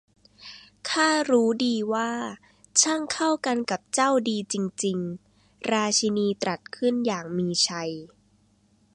[0.89, 2.11] 'ข้ารู้ดีว่า
[2.81, 4.97] ช่างเข้ากันกับเจ้าดีจริง
[5.33, 5.39] ๆ!'
[5.71, 7.91] ราชินีตรัสขึ้นอย่างมีชัย